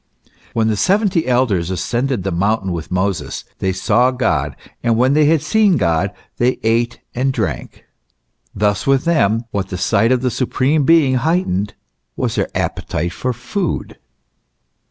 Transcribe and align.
When 0.53 0.67
the 0.67 0.75
seventy 0.75 1.27
elders 1.27 1.69
ascended 1.69 2.23
the 2.23 2.31
mountain 2.31 2.71
with 2.71 2.89
Moses," 2.89 3.45
they 3.59 3.71
saw 3.71 4.09
God; 4.09 4.55
and 4.81 4.97
when 4.97 5.13
they 5.13 5.25
had 5.25 5.43
seen 5.43 5.77
God, 5.77 6.11
they 6.37 6.57
ate 6.63 6.99
and 7.13 7.31
drank." 7.31 7.71
t 7.71 7.81
Thus 8.55 8.87
with 8.87 9.05
them 9.05 9.43
what 9.51 9.67
the 9.69 9.77
sight 9.77 10.11
of 10.11 10.23
the 10.23 10.31
Supreme 10.31 10.85
Being 10.85 11.17
height 11.17 11.47
ened 11.47 11.73
was 12.15 12.33
the 12.33 12.57
appetite 12.57 13.13
for 13.13 13.31
food. 13.31 13.97